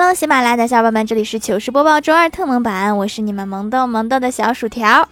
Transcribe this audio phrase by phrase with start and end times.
[0.00, 5.08] Hello，喜马拉雅的小伙伴们，这里是糗事播报周二特萌版，我是你们萌豆萌豆的小薯条。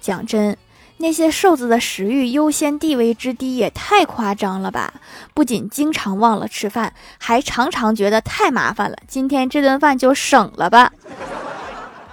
[0.00, 0.56] 讲真，
[0.96, 4.92] 那些瘦子的食欲优先地位之低也太夸张了吧！
[5.32, 10.90] 不仅经常忘了吃饭，还常常觉得太麻烦了，今天这顿饭就省了吧。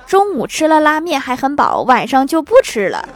[0.06, 3.10] 中午吃了拉面还很饱，晚上就不吃了。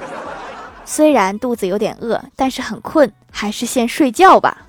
[0.84, 4.63] 虽然肚子有点饿，但是很困，还是先睡觉吧。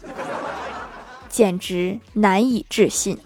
[1.35, 3.19] 简直难以置信，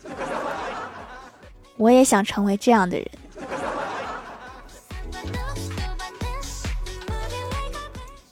[1.77, 3.07] 我也想成为这样的人。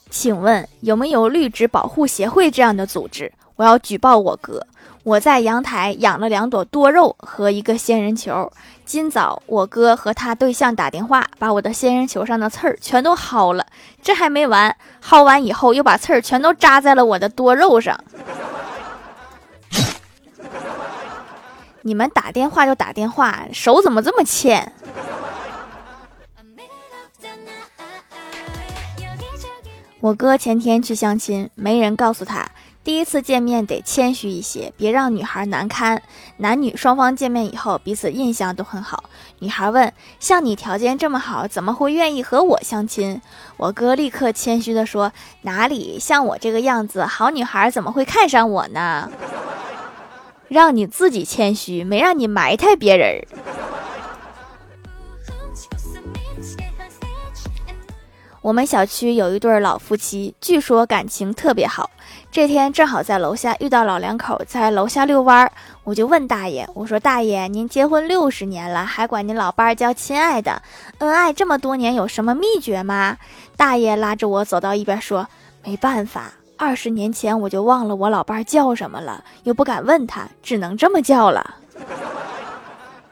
[0.09, 3.31] 请问有没有绿植保护协会这样的组织？
[3.57, 4.67] 我要举报我哥。
[5.03, 8.51] 我在阳台养了两朵多肉和一个仙人球。
[8.87, 13.67] 今早我哥和他对象打电话，把我的仙人球上的刺儿全都薅了。
[14.01, 14.75] 这还没完，
[15.05, 18.03] 薅完以后又把刺儿全都扎在了我的多肉上。
[21.87, 24.73] 你们打电话就打电话，手怎么这么欠？
[30.01, 32.51] 我哥前天去相亲，没人告诉他，
[32.83, 36.03] 第一次见面得谦虚一些，别让女孩难堪。
[36.39, 39.05] 男女双方见面以后，彼此印象都很好。
[39.39, 43.23] 女孩问：“像你条件这么好，怎么会愿意和我相亲？”
[43.59, 49.09] 我哥立刻谦虚地说：“哪里像我这个样子，好女孩怎么会看上我呢？”
[50.49, 53.27] 让你自己谦虚，没让你埋汰别人儿。
[58.41, 61.91] 我们小区有一对老夫妻，据说感情特别好。
[62.31, 65.51] 这天正好在楼下遇到老两口在楼下遛弯儿，
[65.83, 70.63] 我就问大爷：“我说大爷，您结婚六十年了，还管您老伴儿叫亲爱的，
[70.99, 73.17] 恩爱这么多年，有什么秘诀吗？”
[73.57, 75.27] 大爷拉着我走到一边说
[75.65, 81.57] ：“没办法。”二十年前我就忘了我老伴叫什么了，又不敢问他，只能这么叫了。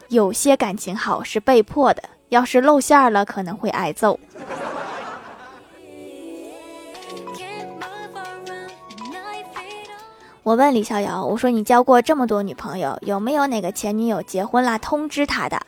[0.09, 4.19] 有些感情好是被迫的，要是露馅了可能会挨揍。
[10.43, 15.59] 我问李逍遥：“我说你交过这么多女朋友，有没有哪个前女友结婚了通知他的？”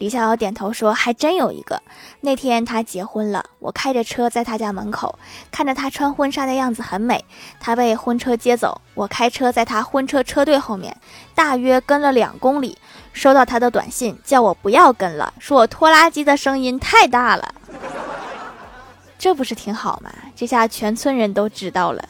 [0.00, 1.82] 李逍遥点头说：“还真有一个。
[2.22, 5.18] 那天他结婚了，我开着车在他家门口，
[5.50, 7.22] 看着他穿婚纱的样子很美。
[7.60, 10.96] 他被婚车接走，我开车在他婚车车队后面，
[11.34, 12.78] 大约跟了两公里，
[13.12, 17.54] 收到他的短信，叫我不要跟了，说我拖拉机的声音太大了。
[19.18, 20.10] 这不是挺好吗？
[20.34, 22.02] 这下全村人都知道了。”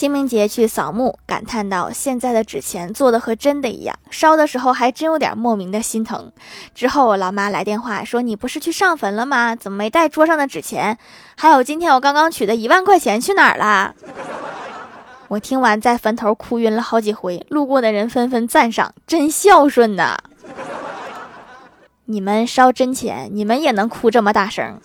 [0.00, 6.32] 清明节去扫墓，感叹到现在的纸钱做的和真的一样，烧的时候还真有点莫名的心疼。
[6.74, 9.54] 之后我老妈来电话说：“你不是去上坟了吗？
[9.54, 10.96] 怎么没带桌上的纸钱？
[11.36, 13.94] 还有今天我刚刚取的一万块钱去哪儿了？”
[15.28, 20.16] 我听完在坟头哭晕了好几回，路过的人纷纷赞赏：“真孝顺呐！”
[22.08, 24.80] 你们烧真钱，你们也能哭这么大声？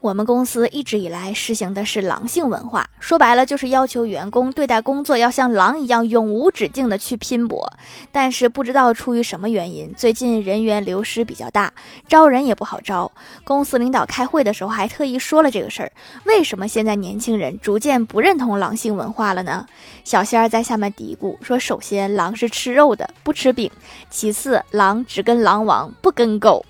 [0.00, 7.72] 我们公司一直以来实行的是狼性文化，说白了就是要求员工对待工作要像狼一样永无止境的去拼搏。
[8.12, 11.72] 但是不知道出于什么原因，最近人员流失比较大，
[12.06, 13.10] 招人也不好招。
[13.42, 15.90] 公司领导开会的时候还特意说了这个事儿。
[16.24, 19.66] 为什么现在年轻人逐渐不认同狼性文化了呢？
[20.04, 23.68] 小仙儿在下面嘀咕说：首先，狼是吃肉的，不吃饼；
[24.08, 26.64] 其次，狼只跟狼王，不跟狗。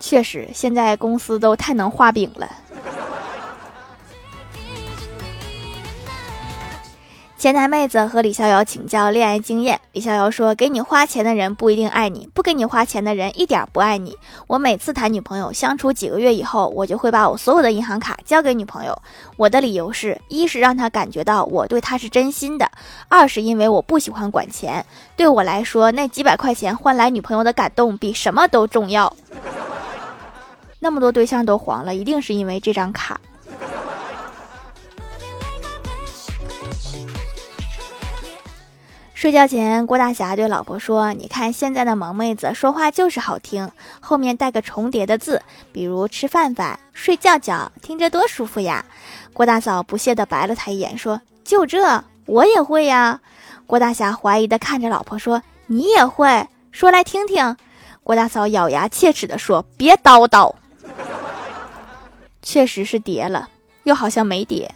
[0.00, 2.48] 确实，现在公司都太能画饼了。
[7.36, 14.16] 前台妹子和李逍遥请教恋爱经验，李逍遥说：“给你花钱的人不一定爱你，不给你花钱的人一点不爱你。
[14.48, 19.00] 我每次谈女朋友，相处几个月以后，我就会把我所有的银行卡交给女朋友。
[19.36, 22.68] 我的理由是一是让她感觉到我对她是真心的，
[23.08, 24.84] 二是因为我不喜欢管钱。
[25.14, 29.14] 对我来说，那几百块钱换来女朋友的感动，比什么都重要。”
[30.78, 33.20] 那么多对象都黄了，一定是因为这张卡。
[39.14, 45.42] 睡觉前，郭大侠对老婆说：“你看现在的萌妹子说话就是好听，后面带个重叠的字，
[45.72, 48.84] 比如吃饭饭、睡觉觉，听着多舒服呀。”
[49.34, 53.20] 郭大嫂不屑地白了他一眼，说：“就这，我也会呀。”
[53.66, 56.46] 郭大侠怀疑地看着老婆说：“你也会？
[56.70, 57.56] 说来听听。”
[58.04, 60.54] 郭大嫂咬牙切齿地说：“别叨叨。”
[62.48, 63.46] 确实是叠了，
[63.82, 64.74] 又好像没叠。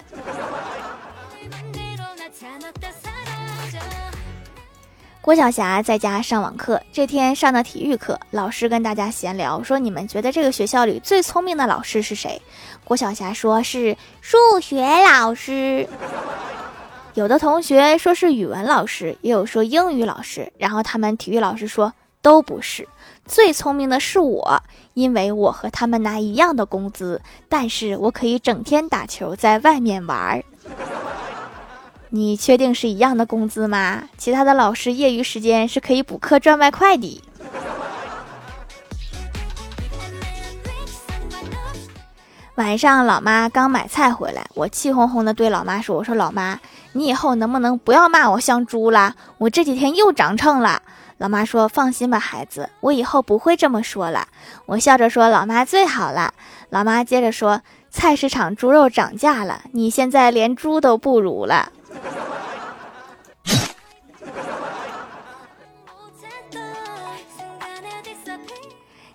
[5.23, 12.43] 郭晓霞在家上网课，这天上的体育课，老师跟大家闲聊说：“你们觉得这个学校里最聪明的老师是谁？”
[12.85, 15.89] 郭晓霞说是数学老师。
[17.15, 20.53] 有的同学说是语文老师，也有说英语老师。
[20.59, 22.89] 然后他们体育老师说都不是，
[23.27, 24.63] 最聪明的是我，
[24.95, 30.45] 因为我和他们拿一样的工资，但是我可以整天打球，在外面玩儿。
[32.11, 34.05] 你确定是一样的工资吗？
[34.17, 37.21] 其他的老师业余时间是可以补课赚外快的。
[42.57, 46.61] 晚上老妈刚买菜回来，我气哄哄的对老妈说：“我说老妈，
[46.93, 49.15] 你以后能不能不要骂我像猪了？
[49.39, 50.83] 我这几天又长秤了。”
[51.19, 54.27] 老妈说：“放心吧，孩子，我以后不会这么说了。”
[54.67, 56.35] 我笑着说：“老妈最好了。”
[56.71, 57.61] 老妈接着说
[57.91, 61.71] ：“菜市场猪肉涨价了，你现在连猪都不如了。”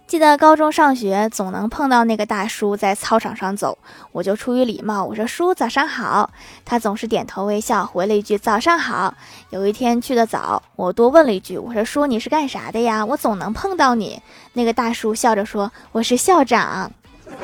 [0.08, 3.78] 记得高中上学，总能碰到那个大叔在操场上走，
[4.14, 6.32] 我就出于礼貌，我说：“叔，早上好。”
[6.64, 9.14] 他总是点头微笑，回了一句：“早上好。”
[9.52, 13.06] 有一天去的早，我多问了一句：“我说叔，你是干啥的呀？
[13.06, 14.22] 我总能碰到你。”
[14.54, 16.90] 那个大叔笑着说：“我是校长。”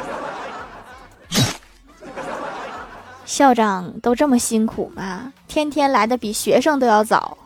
[3.26, 5.34] 校长都这么辛苦吗？
[5.50, 7.38] 天天来的比学生都要早。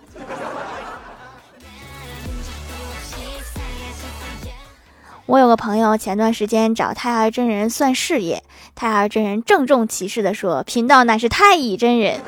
[5.27, 8.41] 我有个朋友，前段时间找太二真人算事业，
[8.75, 12.21] 太二真人郑重其事地说：“贫道乃是太乙真人。”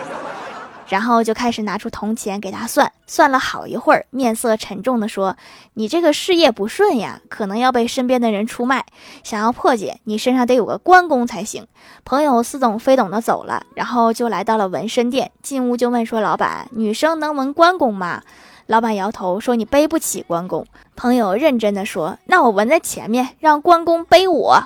[0.89, 5.37] 然后就开始拿出铜钱给他算，算了好一会儿，面色沉重地说
[5.75, 8.85] ：“你这个事业不顺呀，可能要被身边的人出卖。
[9.23, 11.65] 想要破解，你身上得有个关公才行。”
[12.03, 18.23] 朋友似懂非懂的走了，然后就来到了纹身店，进屋就问说：“老板，女生能纹关公吗？”
[18.69, 20.63] 老板摇头说：“你背不起关公。”
[20.95, 24.63] 朋友认真的说：“那我纹在前面，让关公背我。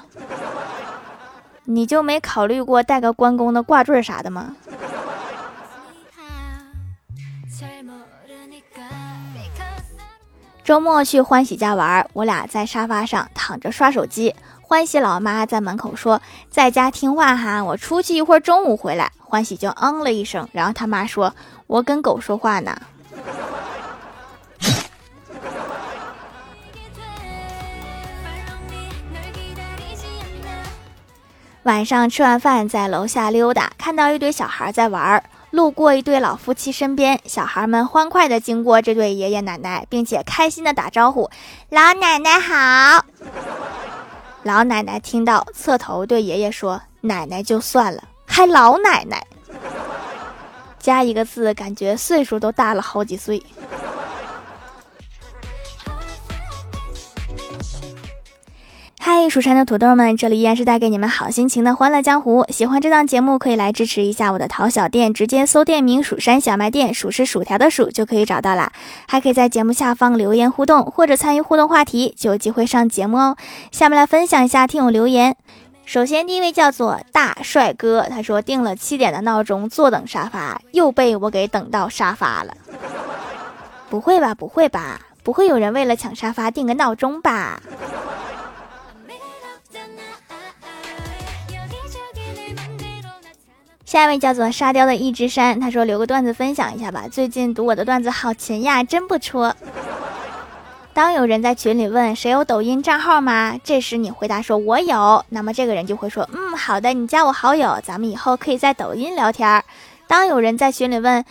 [1.63, 4.57] 你就没考虑过带个关公的挂坠啥的吗？”
[10.65, 14.35] 周末去欢喜家玩，我俩在沙发上躺着刷手机。
[14.61, 16.21] 欢喜老妈在门口说
[16.51, 21.33] ：“在家听话哈，我出去一会儿，中午回来。”欢喜就嗯了一声，然后他妈说
[21.67, 22.75] ：“我跟狗说话呢。”
[31.63, 35.23] 晚上吃完饭，在楼下溜达，看到一堆小孩在玩。
[35.51, 41.29] 路过一对老夫妻身边，小孩们欢快地经过这对爷爷奶奶，并且开心地打招呼
[41.69, 43.05] ：“老奶奶好。”
[44.43, 49.25] 老奶奶听到，侧头对爷爷说：“奶奶就算了，还老奶奶，
[50.79, 53.41] 加一个字，感觉岁数都大了好几岁。”
[59.29, 62.45] 蜀山的土豆们，这里依然是带给你们好心情的欢乐江湖。
[62.49, 68.71] 喜欢这档节目，可以来支持一下我的淘小店，直接搜店名“蜀山小卖店”，数是薯条的数就可以找到啦。
[69.07, 73.37] 还可以在节目下方留言互动，或者参与互动话题，就有机会上节目哦。
[73.71, 75.35] 下面来分享一下听友留言。
[75.85, 82.53] 首先，第一位叫做大帅哥，他说定了七点的闹钟，坐等沙发，又被我给等到沙发了。
[83.89, 87.61] 不会吧，不会吧，不会有人为了抢沙发定个闹钟吧？
[93.93, 97.05] 下一位叫做沙雕的一只山，他说留个段子分享一下吧。
[97.11, 99.55] 最近读我的段子好勤呀，真不错。
[100.95, 103.59] 当有人在群里问谁有抖音账号吗？
[103.63, 109.63] 这时你回答说我有，那么这个人就会说嗯好的，你加我好友，咱们以后可以在抖音聊天。
[110.07, 111.23] 当有人在群里问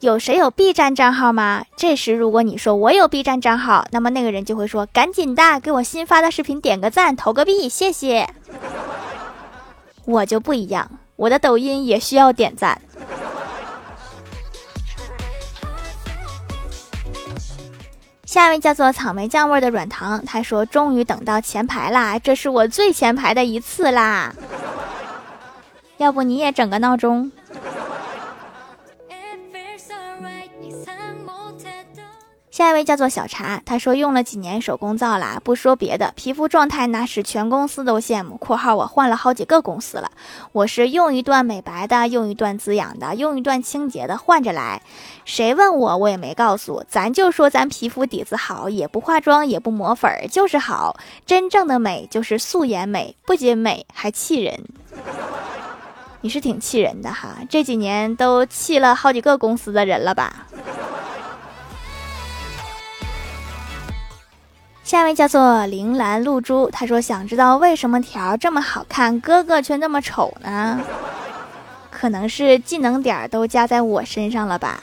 [0.00, 1.64] 有谁有 B 站账号吗？
[1.74, 8.28] 这时如果你说我有 B 站账号，那么那个人就会说赶紧的给我新发的视频点个赞，投个币，谢谢。
[10.04, 10.99] 我就不一样。
[11.20, 12.80] 我的抖音也需要点赞。
[18.24, 24.32] 下一位叫做草莓酱味的软糖，他说：“终于等到前排啦，这是我最前排的一次啦。
[25.98, 27.30] 要不你也整个闹钟？”
[32.60, 38.36] 下一位叫做小茶，他说用了几年手工皂啦，不说别的，皮肤状态那是全公司都羡慕。
[38.38, 40.10] （括号我换了好几个公司了，
[40.52, 44.82] 我是用一段美白的，用一段滋养的，用一段清洁的，换着来。
[45.24, 46.84] 谁问我，我也没告诉。
[46.86, 50.98] 咱就说咱皮肤底子好，也不化妆，也不抹粉儿，就是好。
[51.24, 54.62] 真正的美就是素颜美，不仅美还气人。
[56.20, 60.46] 你是挺气人的哈，这几年都气了好几个公司的人了吧？
[64.90, 70.80] 下一位叫做铃兰露珠，他说想知道为什么条这么好看，哥哥却那么丑呢？
[71.92, 74.82] 可能是技能点都加在我身上了吧。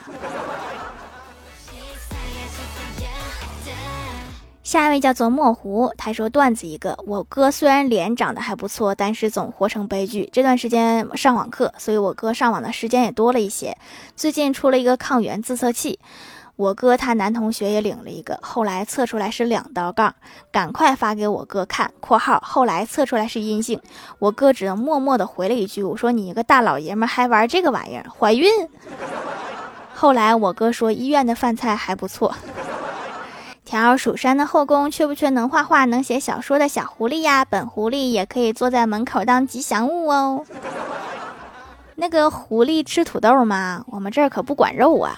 [4.62, 10.26] 下一位叫做墨湖，他说段子一个，我哥虽然脸长得还不错，但是总活成悲剧。
[10.32, 13.76] 这段时间上网课，所以我哥上网的时间也多了一些。
[14.16, 15.98] 最近出了一个抗原自测器。
[16.58, 20.12] 我哥他男同学也领了一个，后来测出来是两道杠，
[20.50, 23.80] 赶快发给我哥看（括号后来测出来是阴性）。
[24.18, 28.50] 我哥只能默默的回了一句：“我说你一个大老爷们还玩这个玩意儿，怀孕？”
[29.94, 32.34] 后来我哥说医院的饭菜还不错。
[33.64, 37.44] 条蜀山的后宫缺不缺能画画、能写小说的小狐狸呀？
[37.44, 40.44] 本狐狸也可以坐在门口当吉祥物哦。
[41.94, 43.84] 那个狐狸吃土豆吗？
[43.86, 45.16] 我们这儿可不管肉啊。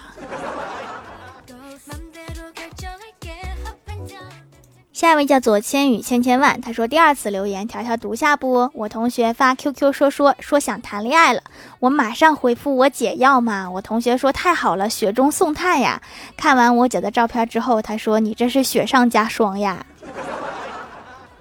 [5.01, 8.69] 下一位叫做千语千千万，他说第二次留言，条条读下不？
[8.75, 11.41] 我同学发 QQ 说说说想谈恋爱了，
[11.79, 13.67] 我马上回复我姐要吗？
[13.71, 15.99] 我同学说太好了，雪中送炭呀。
[16.37, 19.83] 看完我姐的照片之后，他说你这是雪上加霜呀，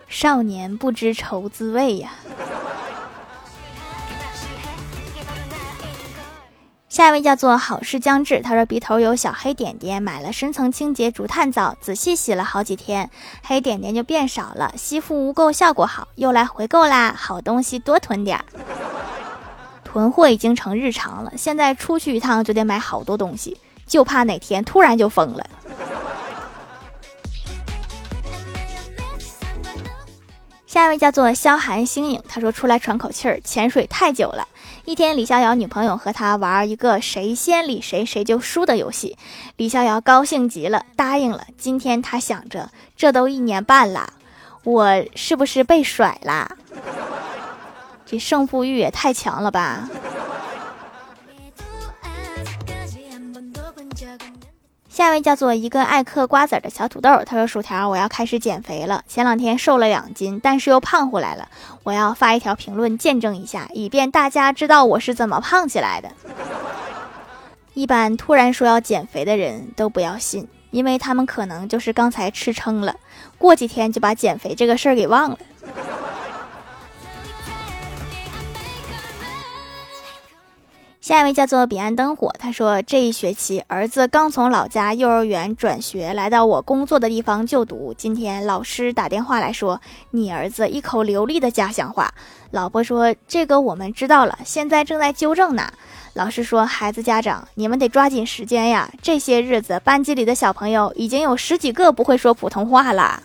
[0.09, 2.13] 少年不知愁滋味呀。
[6.91, 13.09] 下一位叫做好事将至，他说鼻头有小黑点点，买了深层清洁竹炭皂，仔细洗了好几天，
[13.45, 17.15] 黑点点就变少了，吸附污垢效果好，又来回购啦！
[17.17, 18.45] 好东西多囤点儿，
[19.85, 23.57] 囤货已经成日常了，现在出去一趟就得买好多东西，
[23.87, 25.47] 就怕哪天突然就疯了。
[30.67, 34.49] 下一位叫做萧寒星影，他说出来喘口气儿，潜水太久了。
[34.87, 39.17] 一天，李逍遥女朋友和他玩一个谁先理谁谁就输的游戏，
[39.57, 41.45] 李逍遥高兴极了，答应了。
[41.59, 44.15] 今天他想着，这都一年半了，
[44.65, 46.57] 我是不是被甩啦？
[48.07, 49.89] 这胜负欲也太强了吧！
[54.91, 59.05] 下一位叫做一个爱嗑瓜子儿的小土豆，他说：“薯条，我要开始减肥了。
[59.07, 61.49] 前两天瘦了两斤，但是又胖回来了。
[61.85, 66.11] 我要发一条评论见证一下，以便大家知道我是怎么胖起来的。
[67.73, 72.97] 一般突然说要减肥的人都不要信，因为他们可能就是刚才吃撑了，
[73.39, 75.39] 过几天就把减肥这个事儿给忘了。”
[81.11, 87.93] 下一位叫做彼岸灯火，他说这一学期儿子刚从老家幼儿园转学来到我工作的地方就读。
[87.99, 89.81] 今天老师打电话来说，
[90.13, 92.15] 你儿子一口流利的家乡话。
[92.53, 95.73] 老婆说这个我们知道了，现在正在纠正呢。
[96.13, 103.21] 老师说孩子家长你们得抓紧时间呀，这些日子班级里的小朋友已经有十几个不会说普通话了。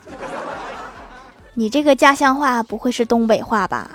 [1.54, 3.92] 你这个家乡话不会是东北话吧？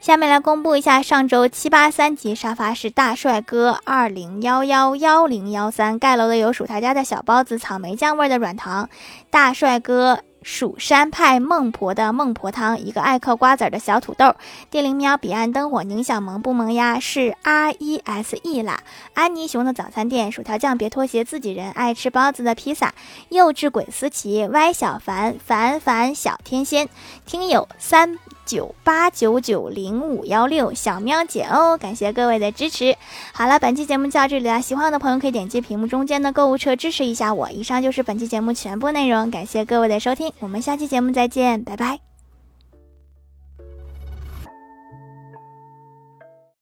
[0.00, 8.88] 下面来公布一下上周七八三级沙发是大帅哥二零幺幺幺零幺三盖楼的有薯条家的小包子草莓酱味的软糖，
[9.30, 10.20] 大帅哥。
[10.40, 14.36] 蜀山派孟婆的孟婆汤，一个爱嗑瓜子的小土豆，
[14.70, 17.00] 电灵喵，彼岸灯火，宁小萌不萌呀？
[17.00, 18.80] 是 R E S E 啦。
[19.14, 22.94] 安妮熊的早餐店，薯条酱别拖鞋，自己人爱吃包子的披萨，
[23.30, 26.88] 幼稚鬼思琪，歪小凡，凡凡小天仙，
[27.26, 28.16] 听友三
[28.48, 32.96] 九八九九零五幺六，小喵姐哦，感谢各位的支持。
[33.34, 37.50] 好了，本期节目就到这里了，喜欢我的朋友可以点击屏幕中间的购物车支持一下我。
[37.50, 40.32] 以上就是本期节目全部内容，感谢各位的收听。
[40.38, 42.07] 我们下期节目再见，拜拜。